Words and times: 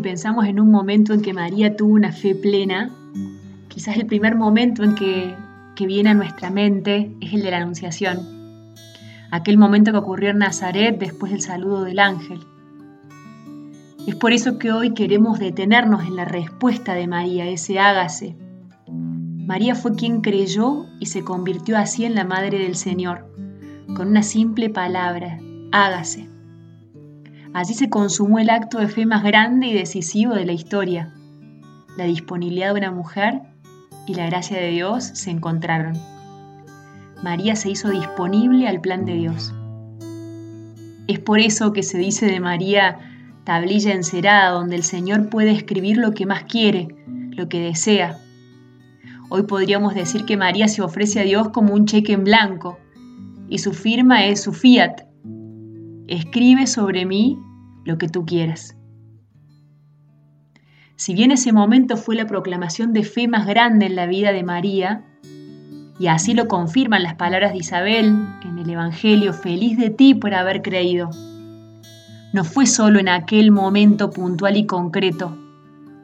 pensamos 0.00 0.46
en 0.46 0.60
un 0.60 0.70
momento 0.70 1.12
en 1.12 1.22
que 1.22 1.32
María 1.32 1.76
tuvo 1.76 1.94
una 1.94 2.12
fe 2.12 2.34
plena, 2.34 2.90
quizás 3.68 3.96
el 3.96 4.06
primer 4.06 4.34
momento 4.34 4.82
en 4.82 4.94
que, 4.94 5.34
que 5.76 5.86
viene 5.86 6.10
a 6.10 6.14
nuestra 6.14 6.50
mente 6.50 7.14
es 7.20 7.32
el 7.32 7.42
de 7.42 7.50
la 7.50 7.58
Anunciación, 7.58 8.74
aquel 9.30 9.58
momento 9.58 9.92
que 9.92 9.98
ocurrió 9.98 10.30
en 10.30 10.38
Nazaret 10.38 10.98
después 10.98 11.32
del 11.32 11.42
saludo 11.42 11.84
del 11.84 11.98
ángel. 11.98 12.40
Es 14.06 14.16
por 14.16 14.32
eso 14.32 14.58
que 14.58 14.72
hoy 14.72 14.94
queremos 14.94 15.38
detenernos 15.38 16.04
en 16.06 16.16
la 16.16 16.24
respuesta 16.24 16.94
de 16.94 17.06
María, 17.06 17.46
ese 17.46 17.78
hágase. 17.78 18.36
María 18.86 19.74
fue 19.74 19.94
quien 19.94 20.22
creyó 20.22 20.86
y 20.98 21.06
se 21.06 21.22
convirtió 21.24 21.76
así 21.76 22.04
en 22.04 22.14
la 22.14 22.24
Madre 22.24 22.58
del 22.58 22.74
Señor, 22.74 23.26
con 23.94 24.08
una 24.08 24.22
simple 24.22 24.70
palabra, 24.70 25.38
hágase. 25.72 26.37
Allí 27.58 27.74
se 27.74 27.90
consumó 27.90 28.38
el 28.38 28.50
acto 28.50 28.78
de 28.78 28.86
fe 28.86 29.04
más 29.04 29.24
grande 29.24 29.66
y 29.66 29.72
decisivo 29.72 30.32
de 30.32 30.44
la 30.44 30.52
historia. 30.52 31.12
La 31.96 32.04
disponibilidad 32.04 32.72
de 32.72 32.78
una 32.78 32.92
mujer 32.92 33.40
y 34.06 34.14
la 34.14 34.26
gracia 34.26 34.56
de 34.60 34.68
Dios 34.68 35.02
se 35.02 35.32
encontraron. 35.32 35.98
María 37.20 37.56
se 37.56 37.68
hizo 37.68 37.90
disponible 37.90 38.68
al 38.68 38.80
plan 38.80 39.04
de 39.04 39.14
Dios. 39.14 39.52
Es 41.08 41.18
por 41.18 41.40
eso 41.40 41.72
que 41.72 41.82
se 41.82 41.98
dice 41.98 42.26
de 42.26 42.38
María 42.38 43.00
tablilla 43.42 43.92
encerada 43.92 44.50
donde 44.50 44.76
el 44.76 44.84
Señor 44.84 45.28
puede 45.28 45.50
escribir 45.50 45.96
lo 45.96 46.12
que 46.12 46.26
más 46.26 46.44
quiere, 46.44 46.86
lo 47.08 47.48
que 47.48 47.58
desea. 47.58 48.20
Hoy 49.30 49.42
podríamos 49.42 49.96
decir 49.96 50.26
que 50.26 50.36
María 50.36 50.68
se 50.68 50.80
ofrece 50.80 51.18
a 51.18 51.24
Dios 51.24 51.48
como 51.48 51.74
un 51.74 51.86
cheque 51.86 52.12
en 52.12 52.22
blanco 52.22 52.78
y 53.48 53.58
su 53.58 53.72
firma 53.72 54.26
es 54.26 54.42
su 54.44 54.52
fiat. 54.52 55.08
Escribe 56.06 56.68
sobre 56.68 57.04
mí 57.04 57.36
lo 57.88 57.98
que 57.98 58.08
tú 58.08 58.24
quieras. 58.24 58.76
Si 60.94 61.14
bien 61.14 61.32
ese 61.32 61.52
momento 61.52 61.96
fue 61.96 62.14
la 62.14 62.26
proclamación 62.26 62.92
de 62.92 63.02
fe 63.02 63.26
más 63.26 63.46
grande 63.46 63.86
en 63.86 63.96
la 63.96 64.06
vida 64.06 64.32
de 64.32 64.44
María, 64.44 65.04
y 65.98 66.06
así 66.06 66.34
lo 66.34 66.46
confirman 66.46 67.02
las 67.02 67.16
palabras 67.16 67.52
de 67.52 67.58
Isabel 67.58 68.14
en 68.44 68.58
el 68.58 68.70
Evangelio, 68.70 69.32
feliz 69.32 69.76
de 69.76 69.90
ti 69.90 70.14
por 70.14 70.34
haber 70.34 70.62
creído 70.62 71.10
no 72.32 72.44
fue 72.44 72.66
solo 72.66 72.98
en 72.98 73.08
aquel 73.08 73.50
momento 73.50 74.10
puntual 74.10 74.56
y 74.56 74.66
concreto, 74.66 75.36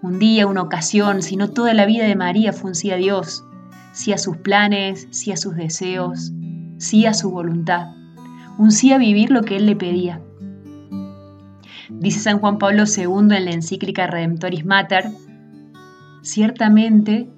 un 0.03 0.19
día, 0.19 0.47
una 0.47 0.63
ocasión, 0.63 1.23
sino 1.23 1.51
toda 1.51 1.75
la 1.75 1.87
vida 1.87 2.05
de 2.05 2.17
María 2.17 2.53
fue 2.53 2.73
a 2.93 2.97
Dios, 2.97 3.45
sí 3.93 4.13
a 4.13 4.19
sus 4.19 4.39
planes, 4.39 5.07
sí 5.11 5.33
a 5.33 5.37
sus 5.37 5.55
deseos, 5.55 6.33
sí 6.79 7.07
a 7.07 7.15
su 7.15 7.31
voluntad, 7.31 7.89
un 8.59 8.71
sí 8.71 8.93
a 8.93 8.99
vivir 8.99 9.31
lo 9.31 9.43
que 9.43 9.57
Él 9.57 9.67
le 9.67 9.77
pedía. 9.77 10.21
Dice 12.01 12.21
San 12.21 12.39
Juan 12.39 12.59
Pablo 12.59 12.85
II 12.85 13.37
en 13.37 13.45
la 13.45 13.53
encíclica 13.53 14.07
Redemptoris 14.07 14.65
Mater, 14.67 15.11
ciertamente 16.23 17.29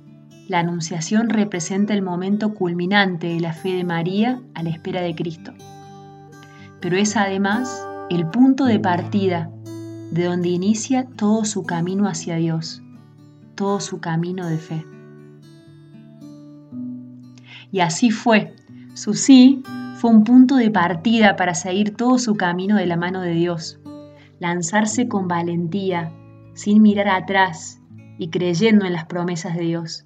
la 0.48 0.60
Anunciación 0.60 1.28
representa 1.28 1.92
el 1.94 2.02
momento 2.02 2.54
culminante 2.54 3.28
de 3.28 3.40
la 3.40 3.52
fe 3.52 3.70
de 3.70 3.84
María 3.84 4.40
a 4.54 4.62
la 4.62 4.70
espera 4.70 5.00
de 5.02 5.14
Cristo, 5.14 5.52
pero 6.80 6.96
es 6.96 7.16
además 7.16 7.86
el 8.10 8.26
punto 8.28 8.64
de 8.64 8.78
partida 8.78 9.50
de 10.10 10.24
donde 10.24 10.48
inicia 10.48 11.04
todo 11.04 11.44
su 11.44 11.64
camino 11.64 12.08
hacia 12.08 12.36
Dios, 12.36 12.82
todo 13.56 13.80
su 13.80 14.00
camino 14.00 14.48
de 14.48 14.58
fe. 14.58 14.84
Y 17.72 17.80
así 17.80 18.10
fue. 18.10 18.54
Su 18.94 19.14
sí 19.14 19.62
fue 19.96 20.10
un 20.10 20.24
punto 20.24 20.56
de 20.56 20.70
partida 20.70 21.36
para 21.36 21.54
seguir 21.54 21.96
todo 21.96 22.18
su 22.18 22.36
camino 22.36 22.76
de 22.76 22.86
la 22.86 22.96
mano 22.96 23.20
de 23.20 23.32
Dios, 23.32 23.80
lanzarse 24.38 25.08
con 25.08 25.28
valentía, 25.28 26.12
sin 26.54 26.82
mirar 26.82 27.08
atrás 27.08 27.80
y 28.18 28.28
creyendo 28.28 28.86
en 28.86 28.92
las 28.92 29.06
promesas 29.06 29.56
de 29.56 29.62
Dios. 29.62 30.04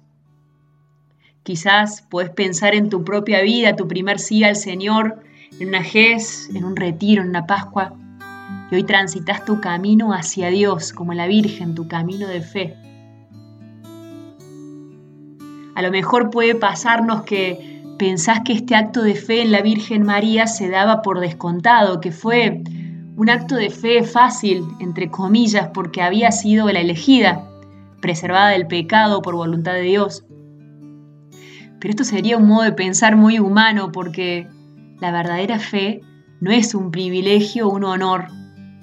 Quizás 1.43 2.03
puedes 2.09 2.29
pensar 2.31 2.75
en 2.75 2.89
tu 2.89 3.03
propia 3.03 3.41
vida, 3.41 3.75
tu 3.75 3.87
primer 3.87 4.19
sí 4.19 4.43
al 4.43 4.55
Señor, 4.55 5.23
en 5.59 5.69
una 5.69 5.83
GES, 5.83 6.49
en 6.53 6.65
un 6.65 6.75
retiro, 6.75 7.23
en 7.23 7.29
una 7.29 7.47
Pascua, 7.47 7.93
y 8.69 8.75
hoy 8.75 8.83
transitas 8.83 9.43
tu 9.43 9.59
camino 9.59 10.13
hacia 10.13 10.49
Dios, 10.49 10.93
como 10.93 11.13
la 11.13 11.27
Virgen, 11.27 11.75
tu 11.75 11.87
camino 11.87 12.27
de 12.27 12.41
fe. 12.41 12.75
A 15.75 15.81
lo 15.81 15.91
mejor 15.91 16.29
puede 16.29 16.55
pasarnos 16.55 17.23
que 17.23 17.81
pensás 17.97 18.41
que 18.45 18.53
este 18.53 18.75
acto 18.75 19.03
de 19.03 19.15
fe 19.15 19.41
en 19.41 19.51
la 19.51 19.61
Virgen 19.61 20.03
María 20.03 20.47
se 20.47 20.69
daba 20.69 21.01
por 21.01 21.19
descontado, 21.19 21.99
que 22.01 22.11
fue 22.11 22.63
un 23.21 23.29
acto 23.29 23.55
de 23.55 23.69
fe 23.69 24.01
fácil, 24.01 24.65
entre 24.79 25.11
comillas, 25.11 25.69
porque 25.75 26.01
había 26.01 26.31
sido 26.31 26.67
la 26.71 26.79
elegida, 26.79 27.47
preservada 28.01 28.49
del 28.49 28.65
pecado 28.65 29.21
por 29.21 29.35
voluntad 29.35 29.73
de 29.73 29.83
Dios. 29.83 30.25
Pero 31.79 31.91
esto 31.91 32.03
sería 32.03 32.37
un 32.37 32.47
modo 32.47 32.63
de 32.63 32.71
pensar 32.71 33.15
muy 33.17 33.37
humano 33.37 33.91
porque 33.91 34.47
la 34.99 35.11
verdadera 35.11 35.59
fe 35.59 36.01
no 36.39 36.49
es 36.49 36.73
un 36.73 36.89
privilegio 36.89 37.67
o 37.67 37.75
un 37.75 37.83
honor 37.83 38.25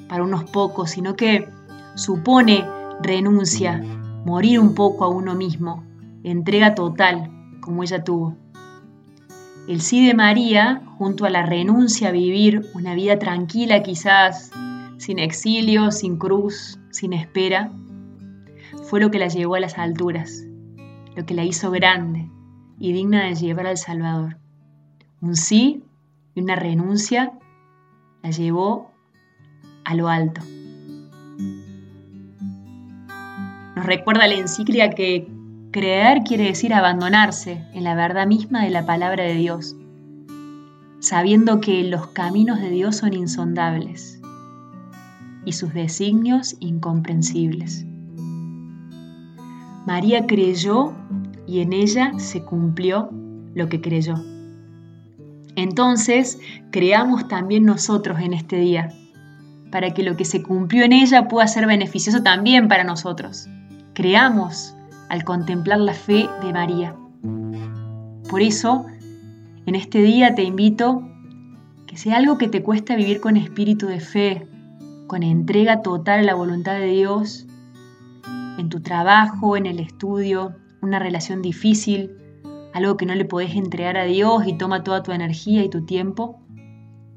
para 0.08 0.22
unos 0.22 0.44
pocos, 0.44 0.92
sino 0.92 1.16
que 1.16 1.48
supone 1.96 2.64
renuncia, 3.02 3.82
morir 4.24 4.60
un 4.60 4.76
poco 4.76 5.04
a 5.04 5.08
uno 5.08 5.34
mismo, 5.34 5.82
entrega 6.22 6.76
total, 6.76 7.28
como 7.60 7.82
ella 7.82 8.04
tuvo. 8.04 8.36
El 9.68 9.82
sí 9.82 10.06
de 10.06 10.14
María, 10.14 10.80
junto 10.96 11.26
a 11.26 11.30
la 11.30 11.44
renuncia 11.44 12.08
a 12.08 12.12
vivir 12.12 12.64
una 12.72 12.94
vida 12.94 13.18
tranquila 13.18 13.82
quizás, 13.82 14.50
sin 14.96 15.18
exilio, 15.18 15.90
sin 15.90 16.16
cruz, 16.16 16.80
sin 16.90 17.12
espera, 17.12 17.70
fue 18.84 18.98
lo 18.98 19.10
que 19.10 19.18
la 19.18 19.28
llevó 19.28 19.56
a 19.56 19.60
las 19.60 19.76
alturas, 19.76 20.42
lo 21.14 21.26
que 21.26 21.34
la 21.34 21.44
hizo 21.44 21.70
grande 21.70 22.30
y 22.78 22.94
digna 22.94 23.26
de 23.26 23.34
llevar 23.34 23.66
al 23.66 23.76
Salvador. 23.76 24.38
Un 25.20 25.36
sí 25.36 25.84
y 26.34 26.40
una 26.40 26.56
renuncia 26.56 27.32
la 28.22 28.30
llevó 28.30 28.90
a 29.84 29.94
lo 29.94 30.08
alto. 30.08 30.40
Nos 33.76 33.84
recuerda 33.84 34.26
la 34.28 34.34
encíclica 34.34 34.88
que 34.88 35.28
creer 35.70 36.22
quiere 36.24 36.44
decir 36.44 36.72
abandonarse 36.72 37.64
en 37.74 37.84
la 37.84 37.94
verdad 37.94 38.26
misma 38.26 38.64
de 38.64 38.70
la 38.70 38.86
palabra 38.86 39.24
de 39.24 39.34
Dios, 39.34 39.76
sabiendo 41.00 41.60
que 41.60 41.84
los 41.84 42.08
caminos 42.08 42.60
de 42.60 42.70
Dios 42.70 42.96
son 42.96 43.12
insondables 43.14 44.20
y 45.44 45.52
sus 45.52 45.74
designios 45.74 46.56
incomprensibles. 46.60 47.84
María 49.86 50.26
creyó 50.26 50.92
y 51.46 51.60
en 51.60 51.72
ella 51.72 52.12
se 52.18 52.42
cumplió 52.42 53.10
lo 53.54 53.68
que 53.68 53.80
creyó. 53.80 54.14
Entonces, 55.56 56.38
creamos 56.70 57.26
también 57.28 57.64
nosotros 57.64 58.20
en 58.20 58.32
este 58.32 58.56
día, 58.56 58.90
para 59.70 59.92
que 59.92 60.02
lo 60.02 60.16
que 60.16 60.24
se 60.24 60.42
cumplió 60.42 60.84
en 60.84 60.92
ella 60.92 61.28
pueda 61.28 61.48
ser 61.48 61.66
beneficioso 61.66 62.22
también 62.22 62.68
para 62.68 62.84
nosotros. 62.84 63.48
Creamos 63.94 64.74
al 65.08 65.24
contemplar 65.24 65.78
la 65.80 65.94
fe 65.94 66.28
de 66.42 66.52
María. 66.52 66.94
Por 68.28 68.42
eso, 68.42 68.86
en 69.66 69.74
este 69.74 70.02
día 70.02 70.34
te 70.34 70.42
invito 70.42 71.02
que 71.86 71.96
sea 71.96 72.16
algo 72.18 72.38
que 72.38 72.48
te 72.48 72.62
cuesta 72.62 72.96
vivir 72.96 73.20
con 73.20 73.36
espíritu 73.36 73.86
de 73.86 74.00
fe, 74.00 74.46
con 75.06 75.22
entrega 75.22 75.82
total 75.82 76.20
a 76.20 76.22
la 76.22 76.34
voluntad 76.34 76.74
de 76.74 76.86
Dios, 76.86 77.46
en 78.58 78.68
tu 78.68 78.80
trabajo, 78.80 79.56
en 79.56 79.66
el 79.66 79.80
estudio, 79.80 80.54
una 80.82 80.98
relación 80.98 81.42
difícil, 81.42 82.16
algo 82.74 82.96
que 82.96 83.06
no 83.06 83.14
le 83.14 83.24
podés 83.24 83.56
entregar 83.56 83.96
a 83.96 84.04
Dios 84.04 84.46
y 84.46 84.58
toma 84.58 84.84
toda 84.84 85.02
tu 85.02 85.12
energía 85.12 85.64
y 85.64 85.70
tu 85.70 85.84
tiempo, 85.84 86.40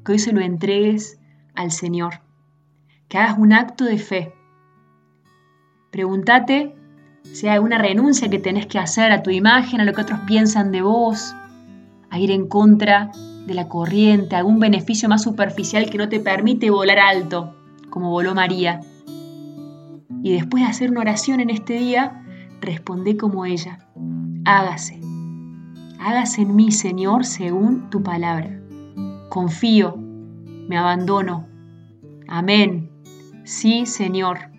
que 0.04 0.12
hoy 0.12 0.18
se 0.18 0.32
lo 0.32 0.40
entregues 0.40 1.20
al 1.54 1.70
Señor, 1.70 2.22
que 3.08 3.18
hagas 3.18 3.38
un 3.38 3.52
acto 3.52 3.84
de 3.84 3.98
fe. 3.98 4.34
Pregúntate 5.90 6.74
hay 7.42 7.48
alguna 7.48 7.78
renuncia 7.78 8.28
que 8.28 8.38
tenés 8.38 8.66
que 8.66 8.78
hacer 8.78 9.12
a 9.12 9.22
tu 9.22 9.30
imagen, 9.30 9.80
a 9.80 9.84
lo 9.84 9.92
que 9.92 10.02
otros 10.02 10.20
piensan 10.26 10.70
de 10.72 10.82
vos, 10.82 11.34
a 12.10 12.18
ir 12.18 12.30
en 12.30 12.46
contra 12.46 13.10
de 13.46 13.54
la 13.54 13.68
corriente, 13.68 14.36
algún 14.36 14.60
beneficio 14.60 15.08
más 15.08 15.22
superficial 15.22 15.90
que 15.90 15.98
no 15.98 16.08
te 16.08 16.20
permite 16.20 16.70
volar 16.70 16.98
alto, 16.98 17.56
como 17.90 18.10
voló 18.10 18.34
María. 18.34 18.80
Y 20.22 20.32
después 20.32 20.62
de 20.62 20.70
hacer 20.70 20.90
una 20.90 21.00
oración 21.00 21.40
en 21.40 21.50
este 21.50 21.74
día, 21.74 22.22
responde 22.60 23.16
como 23.16 23.44
ella, 23.44 23.78
hágase 24.44 25.02
hágase 26.02 26.42
en 26.42 26.56
mí, 26.56 26.72
Señor, 26.72 27.24
según 27.24 27.88
tu 27.90 28.02
palabra. 28.02 28.60
Confío, 29.28 29.96
me 29.96 30.76
abandono. 30.76 31.46
Amén. 32.28 32.90
Sí, 33.44 33.86
Señor, 33.86 34.50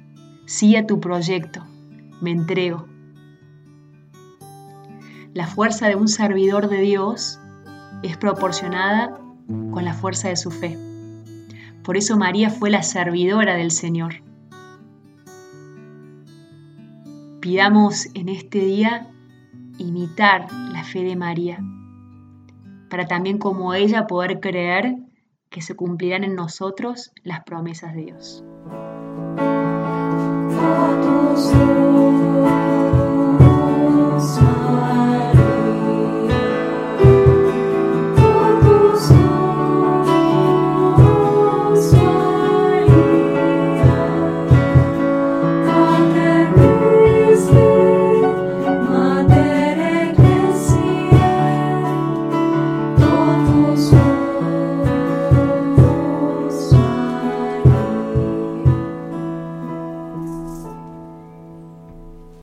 sí 0.45 0.75
a 0.75 0.87
tu 0.87 0.99
proyecto. 0.99 1.63
Me 2.23 2.31
entrego. 2.31 2.87
La 5.33 5.45
fuerza 5.45 5.89
de 5.89 5.97
un 5.97 6.07
servidor 6.07 6.69
de 6.69 6.79
Dios 6.79 7.37
es 8.01 8.15
proporcionada 8.15 9.19
con 9.71 9.83
la 9.83 9.93
fuerza 9.93 10.29
de 10.29 10.37
su 10.37 10.49
fe. 10.49 10.77
Por 11.83 11.97
eso 11.97 12.15
María 12.15 12.49
fue 12.49 12.69
la 12.69 12.81
servidora 12.81 13.55
del 13.55 13.71
Señor. 13.71 14.23
Pidamos 17.41 18.07
en 18.13 18.29
este 18.29 18.59
día 18.59 19.11
imitar 19.77 20.47
la 20.71 20.85
fe 20.85 21.03
de 21.03 21.17
María, 21.17 21.59
para 22.89 23.05
también 23.05 23.37
como 23.37 23.73
ella 23.73 24.07
poder 24.07 24.39
creer 24.39 24.95
que 25.49 25.61
se 25.61 25.75
cumplirán 25.75 26.23
en 26.23 26.35
nosotros 26.35 27.11
las 27.25 27.43
promesas 27.43 27.93
de 27.93 28.01
Dios. 28.05 28.45
oh 32.45 32.72